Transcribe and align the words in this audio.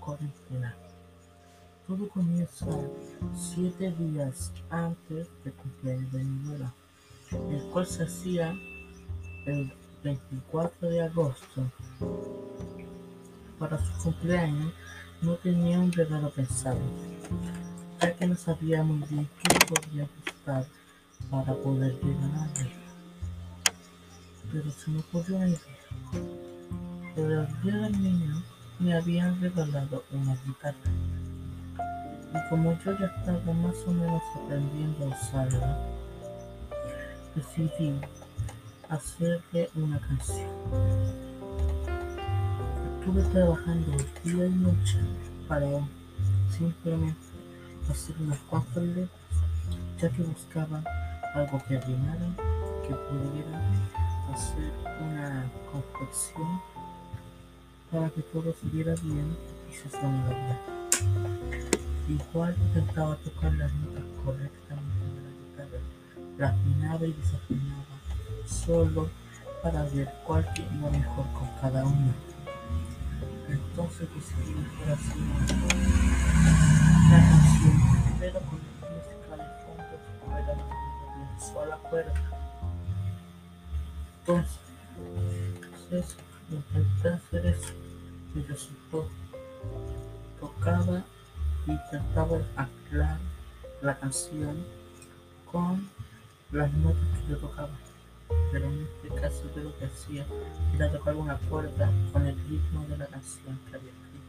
cuarentena. 0.00 0.74
Todo 1.86 2.08
comienza 2.10 2.66
siete 3.34 3.90
días 3.92 4.52
antes 4.68 5.28
del 5.42 5.54
cumpleaños 5.54 6.12
de 6.12 6.24
mi 6.24 6.46
abuela, 6.46 6.74
el 7.32 7.62
cual 7.70 7.86
se 7.86 8.04
hacía 8.04 8.54
el 9.46 9.72
24 10.04 10.88
de 10.90 11.02
agosto. 11.02 11.62
Para 13.58 13.78
su 13.78 14.02
cumpleaños 14.02 14.72
no 15.22 15.34
tenía 15.36 15.80
un 15.80 15.92
regalo 15.92 16.30
pensado, 16.30 16.80
ya 18.00 18.14
que 18.14 18.26
no 18.26 18.36
sabía 18.36 18.82
muy 18.82 19.06
bien 19.08 19.28
qué 19.42 19.66
podía 19.66 20.06
gustar 20.24 20.66
para 21.30 21.54
poder 21.54 21.98
regalarle. 22.02 22.72
Pero 24.52 24.70
se 24.70 24.90
me 24.90 25.00
ocurrió 25.00 25.36
una 25.36 25.48
idea. 25.48 25.60
Por 27.14 27.32
el 27.32 27.62
día 27.62 27.76
del 27.76 28.02
niño 28.02 28.42
me 28.90 28.96
habían 28.96 29.40
regalado 29.40 30.02
una 30.10 30.36
guitarra. 30.44 30.90
Y 32.34 32.48
como 32.48 32.76
yo 32.84 32.98
ya 32.98 33.06
estaba 33.06 33.52
más 33.52 33.76
o 33.86 33.92
menos 33.92 34.22
aprendiendo 34.34 35.04
a 35.04 35.08
usarla, 35.08 35.78
decidí 37.36 38.00
hacerle 38.88 39.70
una 39.76 40.00
canción. 40.00 40.50
Estuve 42.98 43.22
trabajando 43.32 43.96
día 44.24 44.46
y 44.46 44.54
noche 44.56 44.98
para 45.46 45.68
simplemente 46.58 47.20
hacer 47.88 48.16
unas 48.18 48.38
cuantas 48.40 48.82
letras, 48.82 49.10
ya 50.02 50.10
que 50.10 50.22
buscaba 50.24 50.82
algo 51.36 51.62
que 51.68 51.80
rimara, 51.80 52.26
que 52.88 52.94
pudiera 52.94 53.60
hacer 54.34 54.72
una 55.00 55.48
confección 55.70 56.69
para 57.90 58.08
que 58.10 58.22
todo 58.22 58.54
se 58.54 58.66
viera 58.68 58.94
bien 59.02 59.36
y 59.68 59.74
se 59.74 59.88
bien. 59.98 60.58
Igual 62.08 62.56
intentaba 62.58 63.16
tocar 63.16 63.52
las 63.54 63.72
notas 63.74 64.04
correctamente 64.24 65.06
de 65.14 65.22
la 65.22 65.30
guitarra, 65.30 65.78
la 66.38 66.48
afinaba 66.48 67.06
y 67.06 67.12
desafinaba, 67.12 67.84
solo 68.46 69.08
para 69.62 69.84
ver 69.84 70.08
cuál 70.26 70.46
iba 70.56 70.90
mejor 70.90 71.26
con 71.32 71.48
cada 71.60 71.84
uno. 71.84 72.12
Entonces 73.48 74.08
decidí 74.14 74.54
mejor 74.54 74.90
así 74.92 75.18
la 77.10 77.18
canción, 77.18 77.76
pero 78.18 78.40
con 78.40 78.58
la 78.80 78.88
música 78.90 79.32
de 79.36 79.46
fondo 79.64 79.94
como 80.20 80.36
era 80.38 80.52
una 80.54 81.40
sola 81.40 81.76
cuerda. 81.90 82.14
Entonces, 84.20 86.16
eso 87.32 87.72
y 88.34 88.40
resultó. 88.42 89.08
Tocaba 90.40 91.04
y 91.66 91.76
trataba 91.90 92.38
de 92.38 92.44
anclar 92.56 93.18
la 93.82 93.98
canción 93.98 94.64
con 95.50 95.88
las 96.52 96.72
notas 96.72 97.02
que 97.18 97.30
yo 97.30 97.38
tocaba. 97.38 97.70
Pero 98.52 98.66
en 98.66 98.86
este 98.86 99.20
caso 99.20 99.42
yo 99.54 99.62
lo 99.64 99.78
que 99.78 99.86
hacía 99.86 100.24
era 100.74 100.90
tocar 100.92 101.14
una 101.16 101.36
cuerda 101.36 101.90
con 102.12 102.26
el 102.26 102.36
ritmo 102.48 102.84
de 102.88 102.98
la 102.98 103.06
canción 103.06 103.58
que 103.68 103.76
había 103.76 103.90
escrito. 103.90 104.26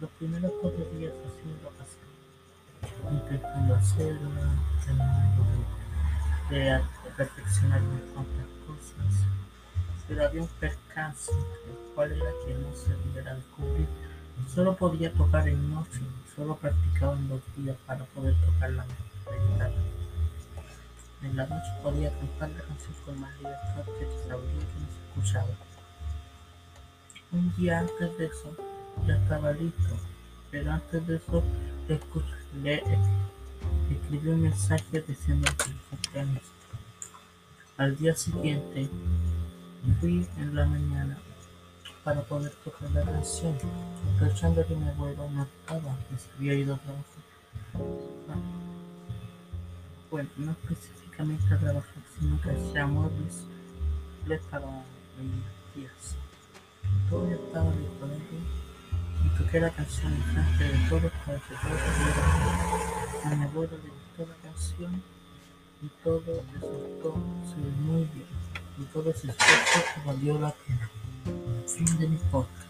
Los 0.00 0.10
primeros 0.10 0.52
cuatro 0.60 0.84
días 0.96 1.12
haciendo 1.26 1.70
así, 1.80 1.98
intentando 3.10 3.74
hacerlo, 3.74 4.30
tratando 4.84 5.44
de, 6.50 6.56
de, 6.56 6.82
perfeccionar 7.16 7.80
unas 7.82 8.02
cuantas 8.12 8.46
cosas, 8.66 9.24
pero 10.08 10.26
había 10.26 10.42
un 10.42 10.48
percance, 10.48 11.32
el 11.32 11.94
cual 11.94 12.12
era 12.12 12.30
que 12.46 12.54
no 12.54 12.74
se 12.74 12.92
pudiera 12.94 13.34
descubrir 13.34 13.86
Solo 14.52 14.76
podía 14.76 15.12
tocar 15.12 15.48
en 15.48 15.74
noche, 15.74 16.00
solo 16.36 16.56
practicaba 16.56 17.14
en 17.14 17.28
dos 17.28 17.40
días 17.56 17.76
para 17.86 18.04
poder 18.04 18.34
tocar 18.44 18.70
la 18.70 18.84
guitarra. 18.84 19.74
En 21.22 21.36
la 21.36 21.46
noche 21.46 21.70
podía 21.82 22.10
cantar 22.10 22.50
la 22.50 22.62
canción 22.62 22.94
con 23.04 23.20
más 23.20 23.34
libertad 23.38 23.84
que 23.98 24.06
sabía 24.28 24.60
que 24.60 24.80
no 24.80 24.86
se 24.92 25.08
escuchaba. 25.08 25.48
Un 27.32 27.56
día 27.56 27.80
antes 27.80 28.18
de 28.18 28.26
eso 28.26 28.56
ya 29.06 29.16
estaba 29.16 29.52
listo, 29.52 29.96
pero 30.50 30.72
antes 30.72 31.06
de 31.06 31.16
eso 31.16 31.42
le, 32.62 32.82
escribí 33.90 34.28
un 34.28 34.42
mensaje 34.42 35.00
diciendo 35.00 35.50
que 35.58 35.72
cumpleaños. 35.90 36.42
Al 37.76 37.96
día 37.96 38.14
siguiente 38.14 38.88
fui 39.92 40.26
en 40.38 40.54
la 40.54 40.64
mañana 40.64 41.18
para 42.02 42.22
poder 42.22 42.52
tocar 42.64 42.90
la 42.90 43.02
canción, 43.02 43.56
aprovechando 44.14 44.66
que 44.66 44.74
mi 44.74 44.88
abuelo 44.88 45.28
no 45.30 45.42
estaba, 45.44 45.96
que 46.08 46.18
se 46.18 46.30
había 46.36 46.54
ido 46.54 46.74
a 46.74 46.78
trabajar. 46.78 47.04
Bueno, 50.10 50.28
no 50.36 50.52
específicamente 50.52 51.54
a 51.54 51.58
trabajar, 51.58 52.02
sino 52.18 52.40
que 52.40 52.50
hacía 52.50 52.86
muebles 52.86 53.46
para 54.50 54.66
mis 54.66 55.74
tías. 55.74 56.16
Todo 57.10 57.30
estaba 57.30 57.70
disponible 57.72 58.38
y 59.24 59.38
toqué 59.38 59.60
la 59.60 59.70
canción 59.70 60.12
en 60.12 60.22
frente 60.22 60.64
de 60.64 60.88
todos 60.88 61.12
para 61.24 61.38
que 61.38 61.54
todos 61.54 61.80
pudieran 63.22 63.32
A 63.32 63.36
mi 63.36 63.44
abuelo 63.44 63.72
le 63.82 63.90
gustó 63.90 64.26
la 64.32 64.50
canción 64.50 65.02
y 65.82 65.88
todo 66.02 66.22
resultó 66.52 67.16
muy 67.16 68.04
bien 68.14 68.63
y 68.78 68.84
todo 68.84 69.10
ese 69.10 69.28
esfuerzo 69.28 69.80
valió 70.04 70.38
la 70.38 70.52
pena. 70.52 70.90
Fin 71.66 71.98
de 71.98 72.08
mi 72.08 72.16
podcast. 72.30 72.63